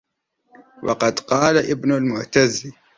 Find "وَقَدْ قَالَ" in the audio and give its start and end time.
0.83-1.57